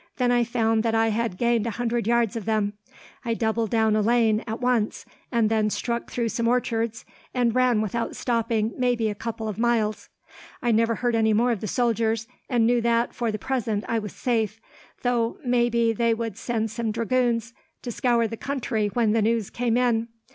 [0.17, 2.73] Then I found that I had gained a hundred yards of them.
[3.23, 7.81] I doubled down a lane, at once, and then struck through some orchards; and ran,
[7.81, 10.09] without stopping, maybe a couple of miles.
[10.59, 13.99] "I never heard any more of the soldiers, and knew that, for the present, I
[13.99, 14.59] was safe,
[15.03, 19.77] though maybe they would send some dragoons to scour the country when the news came
[19.77, 20.07] in.